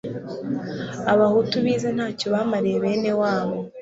abahutu 1.13 1.55
bize 1.65 1.89
ntacyo 1.95 2.27
bamariye 2.33 2.77
benewabo 2.85 3.55